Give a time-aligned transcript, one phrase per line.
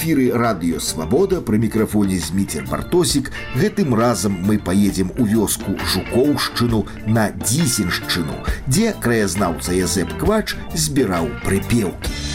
[0.00, 8.38] эфіры радыёвабода пры мікрафоне зміцер бартосік гэтым разам мы поедем у вёску жукоўшчыну на дзісеншчыну
[8.68, 12.29] дзе краязнаўца язэп квач збіраў прыпеўкі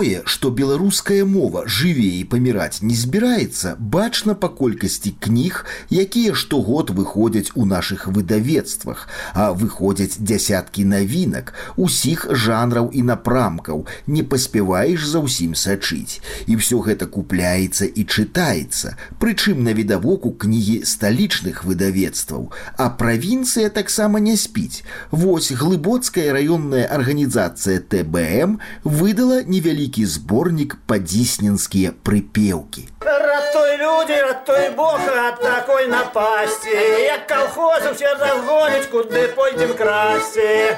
[0.00, 6.90] Тое, што беларуская мова жыве і паміраць не збіраецца, бачна па колькасці кніг, якія штогод
[6.90, 15.22] выходзяць у нашых выдавецтвах, а выходзяць дзясяткі навінак, усіх жанраў і напрамкаў, не паспяваеш за
[15.22, 16.18] ўсім сачыць.
[16.50, 24.18] І ўсё гэта купляецца і чытаецца, прычым на відавоку кнігі сталічных выдавецтваў, а правінцыя таксама
[24.18, 24.82] не спіць.
[25.10, 32.86] Вось глыбоцкая раённая арганізацыя ТБМ выдала невялі невялікі зборнік падзісненскія прыпеўкі.
[33.02, 36.70] Ратуй люди, ратуй Бог от такой напасти.
[36.70, 40.76] Я колхозом все разгонить, куда пойдем красти.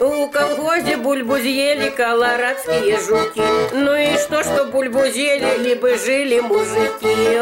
[0.00, 3.42] У колхозе бульбу съели колорадские жуки.
[3.72, 7.40] Ну и что, что бульбу съели, либо жили мужики.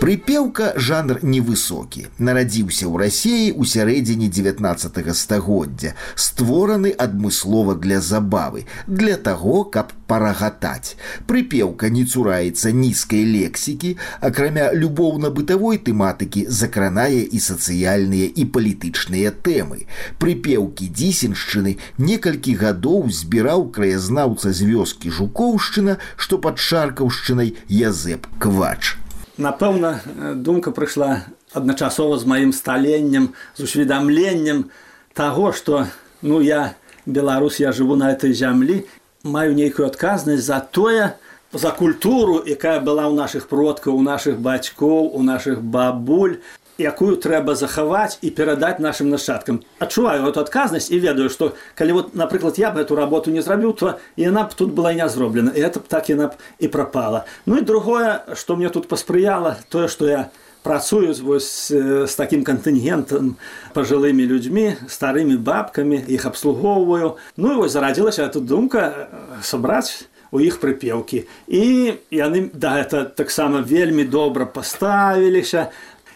[0.00, 2.02] Прыпеўка жанр невысокі.
[2.20, 11.00] Нарадзіўся ў рассеі ў сярэдзіне 19 стагоддзя, створаны адмыслова для забавы, для таго, каб парагатаць.
[11.24, 19.88] Прыпеўка не цураецца нізкай лексікі, акрамя любоўна-бытавой тэматыкі закранае і сацыяльныя і палітычныя тэмы.
[20.20, 28.99] Прыпеўкі дзісеншчыны некалькі гадоў збіраў краязнаўца з вёскі жукоўшчына, што пад шаркаўшчынай язэп квач
[29.41, 29.99] Напэўна
[30.37, 31.25] думка прыйшла
[31.57, 34.69] адначасова з маім сталеннем з усведамленнем
[35.17, 35.85] таго што
[36.21, 36.75] ну я
[37.05, 38.85] беларус я жыву на этой зямлі
[39.23, 41.17] маю нейкую адказнасць за тое
[41.53, 46.37] за культуру якая была ў наших продкаў у наших бацькоў у наших бабуль
[46.80, 52.14] якую трэба захаваць і перадаць нашим нашчадкам адчуваю эту адказнасць і ведаю што калі вот
[52.14, 55.60] напрыклад я бы эту работу не зрабіў то яна б тут была не зроблена і
[55.60, 59.88] это б так яна б і прапала ну і другое што мне тут паспрыяла тое
[59.88, 60.28] што я
[60.62, 63.36] працую вось з таким кантынгентам
[63.72, 69.08] пажылымі людзьмі старымі бабкамі іх абслугоўваю ну і вось зарадзілася эта думка
[69.40, 71.64] сабраць у іх прыпеўкі і
[72.10, 75.70] яны да это таксама вельмі добра паставіліся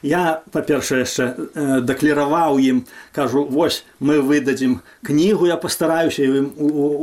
[0.06, 6.54] я па-першае яшчэ э, дакліраваў ім кажу вось мы выдадзім кнігу я пастараюся ім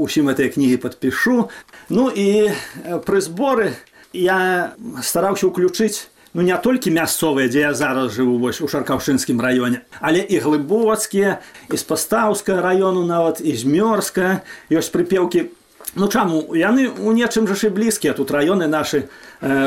[0.07, 1.51] усім этой кнігі падпішу
[1.91, 3.75] ну і э, пры зборы
[4.15, 9.83] я стараўся ўключыць ну не толькі мясцовыя дзе я зараз жыву вось у шаркаўшынскім раёне
[9.99, 11.43] але і глыбоцкія
[11.75, 15.51] і з пастаўска раёну нават і змёрска ёсць прыпеўкі
[15.95, 16.55] Ну чаму?
[16.57, 19.07] Яны у нечым жа і блізкія тут раёны нашы э,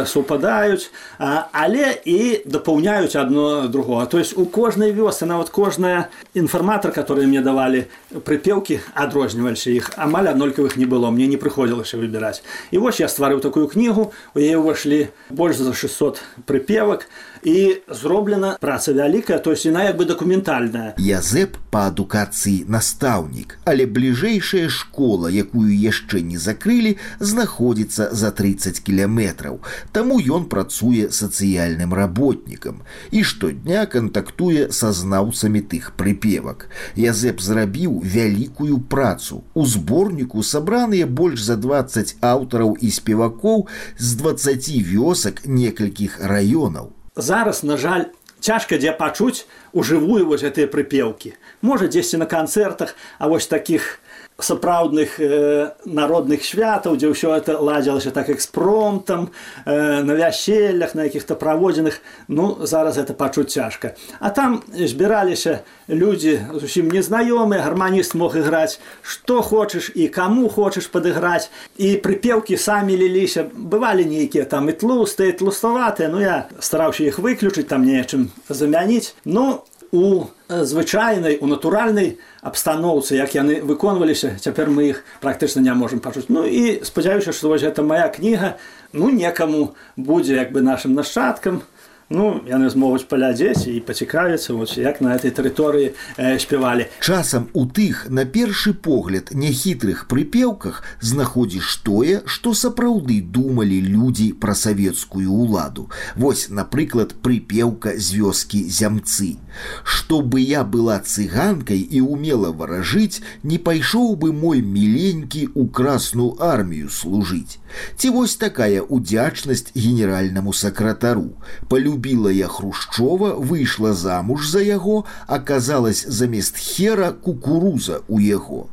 [0.07, 4.07] супадаюць, але і дапаўняюць адно другого.
[4.07, 10.27] То есть у кожнай вёсы нават кожная інфарматар, которые мне давалі прыпеўкі адрозніваліся іх амаль
[10.27, 12.43] аднолькавых не было, мне не прыходзілася выбіраць.
[12.71, 17.07] І вось я стварыў такую кнігу, у яе ўвайшлі больш за 600 прыпевак
[17.43, 23.87] і зроблена праца вялікая то есть яна як бы дакументальная язэп па адукацыі настаўнік але
[23.87, 29.61] бліжэйшая школа якую яшчэ не закрылі знаходзіцца за 30 кіляметраў
[29.97, 38.79] таму ён працуе сацыяльным работнікам і штодня кантактуе са знаўцамі тых прыпевак язэп зрабіў вялікую
[38.95, 43.67] працу у зборніку сабраныя больш за 20 аўтараў і спевакоў
[43.97, 48.11] з 20 вёсак некалькіх раёнаў зараз на жаль
[48.41, 54.01] цяжка дзе пачуць ужывую вось гэтыя прыпеўкі можа дзесьці на канцэртах а вось таких
[54.43, 59.31] сапраўдных э, народных святаў дзе ўсё это ладзілася так экспромтам
[59.67, 66.41] э, на вяселлях на якіх-то праводзіных ну зараз это пачуць цяжка а там збіраліся людзі
[66.55, 73.47] зусім незнаёмыя гарманіст мог іграць што хочаш і каму хочаш падыграць і прыпеўкі самі ліліся
[73.53, 79.65] бывалі нейкія там і тлустыя тлуставатыя ну я стараўся іх выключыць там нечым замяніць ну
[79.93, 86.30] у звычайнай у натуральнай абстаноўцы як яны выконваліся цяпер мы іх практычна не можемм пачуць
[86.30, 88.58] ну і спадзяюся што вось гэта моя кніга
[88.94, 91.64] ну некаму будзе як бы нашим нашчадкам
[92.11, 94.51] Ну яны змогуць палядзець і пацікавіцца
[94.83, 96.91] як на этой тэрыторыі э, спявалі.
[96.99, 104.59] Часам у тых на першы погляд няхітрых прыпеўках знаходзіш тое, што сапраўды думалі людзі пра
[104.59, 105.87] савецкую ўладу.
[106.17, 109.39] Вось, напрыклад, прыпеўка з вёскі зямцы.
[109.87, 116.91] Чтобы я была цыганкай і умела варажыць, не пайшоў бы мой міленькі ў красную армію
[116.91, 117.63] служыць.
[117.97, 121.37] Ці вось такая удзячнасць генеральнаму сакратару.
[121.69, 128.69] Палю полюбілая Хрушчова, выйшла замуж за яго, аказалась замест хера кукуруза у яго.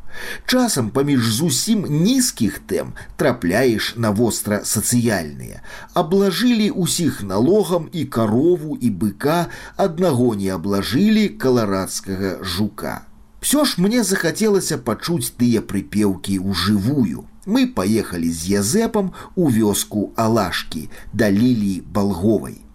[0.46, 5.62] Часам паміж зусім нізкіх тэм трапляеш на востра сацыяльныя.
[5.94, 13.06] Аблажылі ўсіх налогам і карову і быка, аднаго не аблажылі каларадскага жука.
[13.42, 17.30] Все ж мне захацелася пачуць тыя прыпеўкі ў жывую.
[17.46, 22.68] Мы паехалі з Язэпам у вёску Алашкі да ліліі балговай.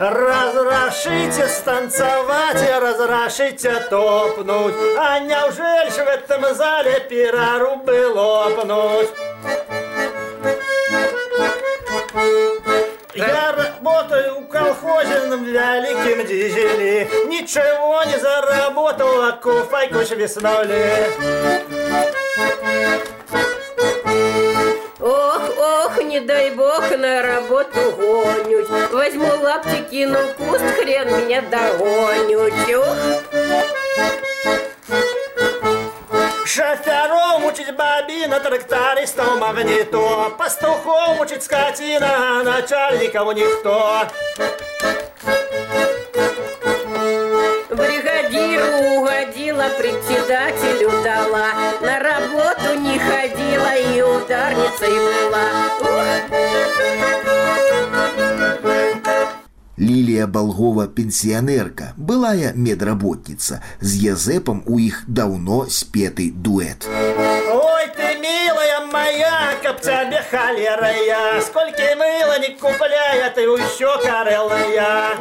[0.00, 9.08] Разрешите станцевать и разрешите топнуть А неужели ж в этом зале пирорубы лопнуть?
[13.14, 21.08] Я работаю в колхозном великим дизеле Ничего не заработал, а куфайку свистнули
[22.38, 23.21] Ох, ох,
[26.13, 28.69] не дай бог на работу гонють.
[28.91, 32.75] Возьму лапти, кину в куст, хрен меня догонють.
[32.75, 32.97] Ох.
[36.45, 44.07] Шофером учить бобина, трактористом магнито Пастухом учить скотина, а начальников никто
[47.69, 51.53] Бригадиру угодила, председателю дала.
[51.81, 55.62] На работу не ходила и ударницей была.
[59.78, 63.62] Лілія Балгова пенсіянерка, былая медработніца.
[63.80, 66.88] З Язэпам у іх даўно спеты дуэт.
[66.88, 75.16] Ой, ты милая моя, каб тебе холера я Сколько мыла не купляя, ты еще корылая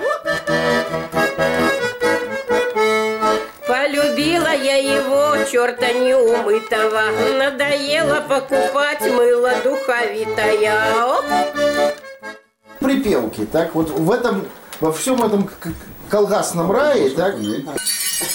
[3.68, 7.04] Полюбила я его, черта неумытого
[7.38, 11.26] Надоело покупать мыло духовитое Оп.
[12.97, 14.45] Припевки, так вот в этом,
[14.81, 15.49] во всем этом
[16.09, 17.37] колгасном рае, так?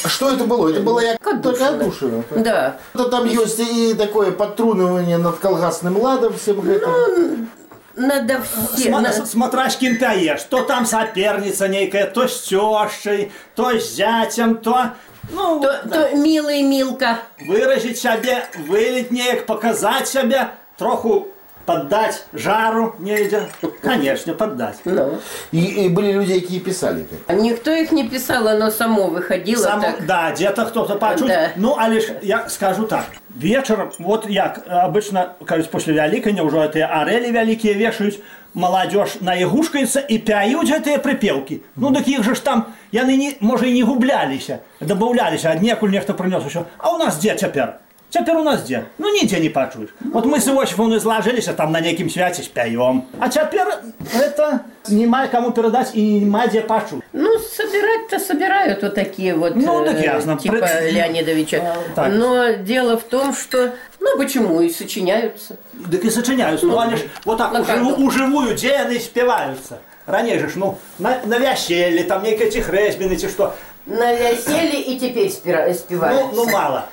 [0.05, 0.69] Что это было?
[0.69, 2.23] Это было як только Адушина.
[2.29, 2.43] так?
[2.43, 7.49] Да, Это там есть и такое подтрунивание над колгасным ладом всем этим.
[7.95, 8.41] надо
[8.73, 13.31] все Сма- на- с- Смотря с кем таешь, то там соперница некая, то с тещей,
[13.55, 14.91] то с зятем, то...
[15.29, 21.27] Ну, то, то милый Милка выразить себе, вылить неяк, показать себе, троху
[21.67, 23.41] поддать жару недя.
[23.83, 24.77] Конечно, поддать.
[24.85, 25.19] Ну,
[25.51, 27.05] И, и были люди, которые писали.
[27.27, 30.05] а никто их не писал, оно само выходило Само, так.
[30.07, 31.27] да, где-то кто-то почуть.
[31.27, 31.49] Да.
[31.57, 33.05] Ну, а лишь я скажу так.
[33.35, 38.15] Вечером, вот як обычно, кажется, после Великания уже эти орели великие вешают,
[38.53, 41.63] молодежь наигушкается и пяют эти припевки.
[41.75, 44.49] Ну, так их же ж там, яны не, может, и не гублялись,
[44.79, 46.65] добавлялись, а некуль нехто принес еще.
[46.79, 47.71] А у нас где теперь?
[48.09, 48.85] Теперь у нас где?
[48.97, 49.89] Ну, нигде не почуешь.
[50.13, 53.05] Вот мы с Иосифом изложились, а там на неким святе спяем.
[53.19, 53.67] А теперь
[54.15, 57.03] это нема кому передать и нема где почуть.
[57.11, 60.37] Ну, собирать-то собирают вот такие вот, Ну, э, так ясно.
[60.37, 61.75] типа Пред- Леонидовича.
[61.95, 62.13] так.
[62.13, 65.57] Но дело в том, что, ну, почему и сочиняются.
[65.91, 66.65] Так и сочиняются.
[66.65, 69.79] Ну, они ж вот так ну, уживу, уживую, где они спеваются.
[70.05, 73.53] Ранее же ж, ну, на, на вяселе, там некие эти хресбины, эти что.
[73.87, 76.35] На веселье и теперь спира- Ну, спеваются.
[76.35, 76.89] ну, мало.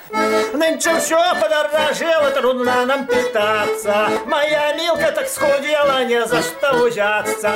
[0.52, 4.08] Нынче все подорожело, трудно нам питаться.
[4.26, 7.52] Моя Милка так схудела, не за что взяться.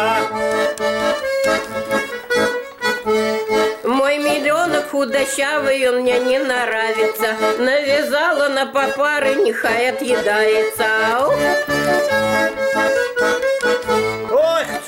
[3.85, 7.37] Мой миллионок худощавый, он мне не нравится.
[7.59, 10.85] Навязала на попары, нехай отъедается.
[11.15, 11.33] Ау.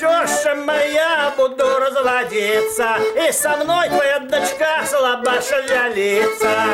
[0.01, 6.65] Теща моя, буду разводиться, И со мной твоя дочка слабо шевелится.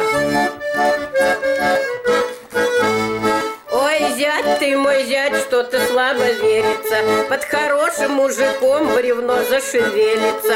[3.70, 7.28] Ой, зять ты мой зять, что-то слабо верится.
[7.28, 10.56] Под хорошим мужиком бревно зашевелится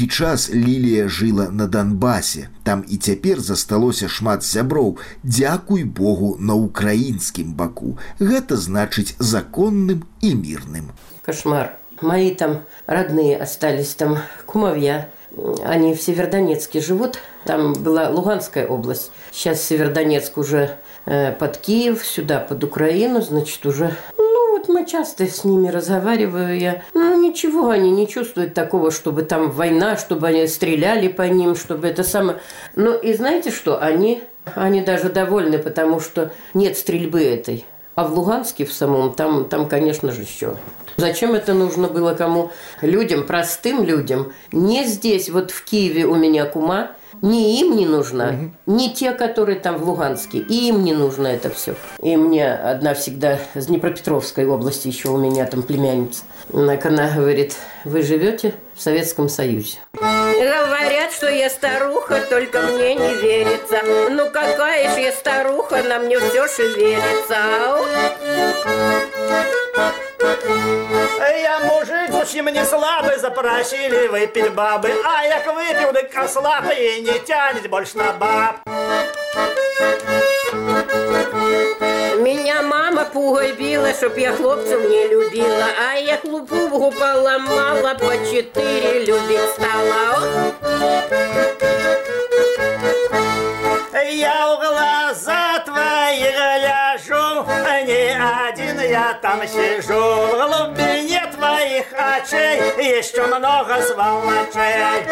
[0.00, 2.48] Доўгі час Лілія жыла на Донбасе.
[2.62, 4.98] Там і цяпер засталося шмат сяброў.
[5.22, 7.98] Дзякуй Богу на украінскім баку.
[8.18, 10.96] Гэта значыць законным і мірным.
[11.24, 11.76] Кошмар.
[12.00, 15.08] Мои там родные остались, там кумовья.
[15.64, 17.20] Они в Севердонецке живут.
[17.44, 19.10] Там была Луганская область.
[19.30, 23.96] Сейчас Севердонецк уже э, под Киев, сюда под Украину, значит, уже...
[24.73, 26.81] мы часто с ними разговариваю я.
[26.93, 31.89] Ну, ничего, они не чувствуют такого, чтобы там война, чтобы они стреляли по ним, чтобы
[31.89, 32.39] это самое...
[32.77, 33.81] Ну, и знаете что?
[33.81, 34.23] Они,
[34.55, 37.65] они даже довольны, потому что нет стрельбы этой.
[37.95, 40.55] А в Луганске в самом, там, там, конечно же, еще.
[40.95, 42.51] Зачем это нужно было кому?
[42.81, 44.31] Людям, простым людям.
[44.53, 46.91] Не здесь, вот в Киеве у меня кума,
[47.21, 48.77] ни им не нужно, угу.
[48.77, 51.75] ни те, которые там в Луганске, и им не нужно это все.
[52.01, 56.23] И мне одна всегда с Днепропетровской области еще у меня там племянница.
[56.53, 59.77] Она говорит, вы живете в Советском Союзе.
[59.93, 63.81] Говорят, что я старуха, только мне не верится.
[64.09, 67.37] Ну какая же я старуха, на мне все шевелится.
[71.29, 77.19] Я мужик зовсім не слабый, запросили выпить бабы, а як выпил, так ослаб и не
[77.19, 78.55] тянет больше на баб.
[82.17, 89.05] Меня мама пугой била, чтоб я хлопцев не любила, а я хлопуху поломала, по четыре
[89.05, 90.51] любить стала.
[98.91, 99.93] Я там сижу.
[99.93, 102.57] В глубине твоих очей
[102.97, 105.07] еще много сволочей.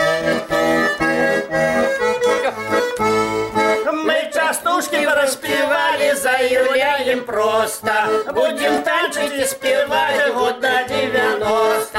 [3.91, 7.93] Мы частушки распевали, заюляем просто.
[8.33, 11.98] Будем танчить и спевать год до 90.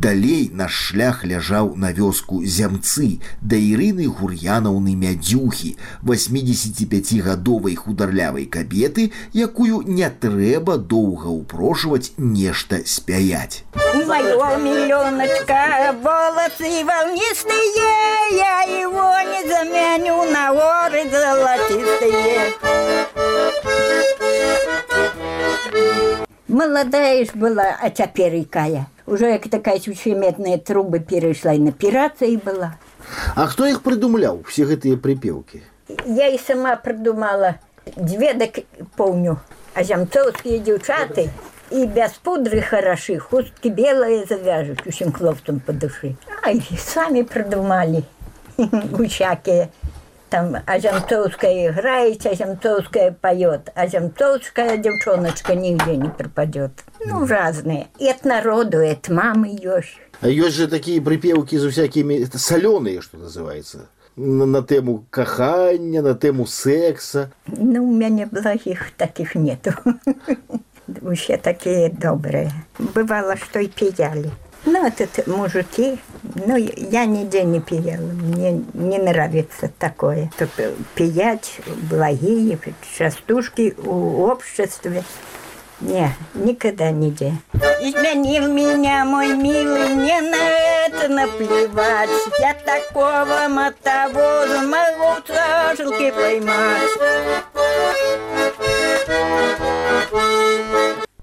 [0.00, 9.86] Далей наш шлях ляжаў на вёску зямцы да Ірыны гур'янаўны мядзюхі 85гадовай хударлявай кабеты, якую
[9.86, 13.62] не трэба доўга ўпрошваць нешта спяяць.
[13.94, 22.50] Моё миллионочка, волосы волнистые, я его не заменю на горы золотистые.
[26.48, 28.88] Молодая ж была, а теперь якая.
[29.11, 32.77] Уже як такая сучеметная трубы перешла и на пирации была.
[33.35, 35.63] А кто их придумлял, все гэтыя припевки?
[36.05, 37.57] Я и сама придумала.
[37.97, 38.63] Две так
[38.95, 39.41] помню.
[39.73, 41.29] А зямцовские девчаты
[41.71, 46.15] и без пудры хороши, хустки белые завяжут, усім хлопцам по душе.
[46.45, 48.05] Ай, сами придумали.
[48.57, 49.67] Гучаки.
[50.29, 56.71] Там Аземцовская играет, Аземцовская поет, Аземцовская девчоночка нигде не пропадет.
[57.05, 57.87] Ну, разные.
[57.99, 59.97] И от народу, и от мамы есть.
[60.21, 63.89] А есть же такие припевки за всякими, это соленые, что называется.
[64.15, 67.31] На, на тему кахання, на тему секса.
[67.47, 69.71] Ну, у меня благих таких нету.
[71.15, 72.51] Все такие добрые.
[72.77, 74.29] Бывало, что и пияли.
[74.65, 75.97] Ну, это мужики.
[76.35, 78.05] Ну, я нигде не пияла.
[78.05, 80.29] Мне не нравится такое.
[80.37, 82.59] Только пиять благие
[82.97, 85.03] частушки у обществе.
[85.81, 87.33] Не, никогда нигде.
[87.81, 90.37] Изменил меня мой милый, мне на
[90.85, 92.09] это наплевать.
[92.39, 96.91] Я такого мотовоза могу цашелки поймать.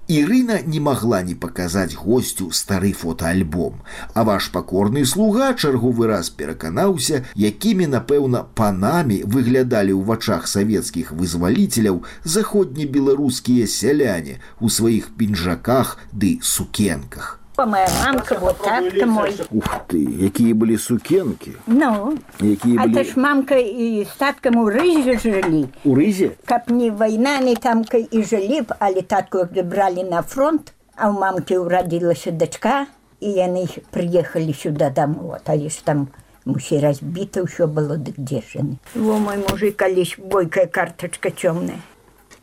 [0.09, 3.83] Ірына не магла не паказаць госцю стары фотоальбом,
[4.17, 12.01] а ваш пакорны слуга чарговы раз пераканаўся, якімі, напэўна, панамі выглядалі ў вачах савецкіх вызваліцеляў
[12.25, 19.33] заходнебеларускія сяляне у сваіх пінжаках ды сукенках моя мамка вот так-то мой.
[19.51, 21.53] Ух ты, какие были сукенки.
[21.67, 22.17] Ну.
[22.41, 23.03] Якія а былі...
[23.03, 25.67] ж мамка і таткам у рызе жылі.
[25.83, 26.31] У рызе?
[26.45, 31.19] Каб не вайна, не тамка і жылі б, але татку бралі на фронт, а у
[31.19, 32.87] мамкі ўрадзілася дачка,
[33.19, 36.07] і яны прыехалі сюда дамоў, а ж там
[36.45, 38.79] мусі разбіта ўсё было дык дзе жаны.
[38.95, 41.79] Во мой мужик калісь бойкая картачка цёмная.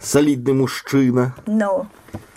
[0.06, 1.34] Солидный мужчина.
[1.46, 1.86] Ну,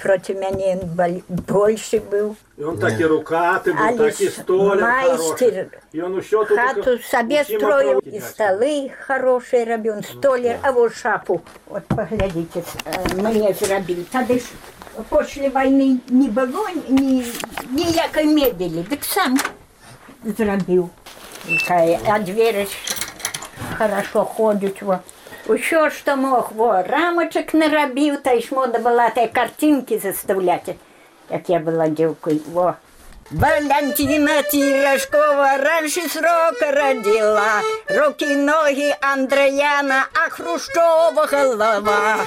[0.03, 2.35] против меня он бол- больше был.
[2.59, 5.19] І он так і рукати був, А так і лиш столяр майстер.
[5.19, 5.65] хороший.
[5.93, 8.27] І он усьо тут Хату тако себе усім строил, округи и дядько.
[8.45, 11.41] столы хорошие робил, он столяр, а вот шапу.
[11.67, 14.05] Вот поглядите, э, мне зробили.
[14.13, 14.43] Тогда ж
[15.09, 17.25] после войны не было ни,
[17.71, 19.39] ніякої мебели, так сам
[20.37, 20.89] зробив.
[21.61, 22.71] Такая, А двери ж
[23.79, 24.83] хорошо ходять.
[25.50, 30.76] Еще что мог, во, рамочек наробив, та й ж мода була, та й картинки заставляти,
[31.30, 32.40] як я була дівкою.
[32.54, 32.74] Во.
[33.32, 42.18] Валентина Тирожкова раньше срока родила, руки, ноги Андреяна, а Хрущева голова.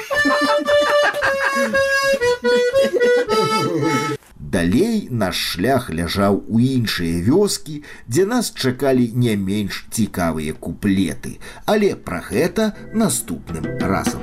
[4.51, 11.95] Далей наш шлях ляжаў у іншыя вёскі, дзе нас чакалі не менш цікавыя куплеты, але
[11.95, 14.21] пра гэта наступным разам.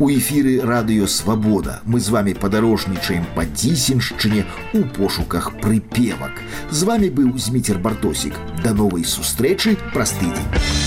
[0.00, 6.40] У эфіры радыё Свабода мы з вами падарожнічаем па дзісеншчыне у пошуках прыпевак.
[6.70, 8.32] З вами быў Зміцер Бартосік.
[8.64, 10.83] Да новай сустрэчы праз тыдзень.